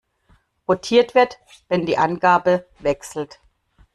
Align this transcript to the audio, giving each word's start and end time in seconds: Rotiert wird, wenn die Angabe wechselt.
Rotiert 0.67 1.13
wird, 1.13 1.37
wenn 1.69 1.85
die 1.85 1.99
Angabe 1.99 2.65
wechselt. 2.79 3.39